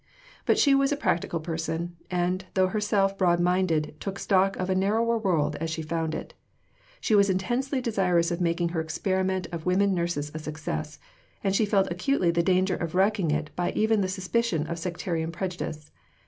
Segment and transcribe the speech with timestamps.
[0.47, 4.73] But she was a practical person, and, though herself broad minded, took stock of a
[4.73, 6.33] narrower world as she found it.
[6.99, 10.97] She was intensely desirous of making her experiment of woman nurses a success,
[11.43, 15.31] and she felt acutely the danger of wrecking it by even the suspicion of sectarian
[15.31, 15.91] prejudice.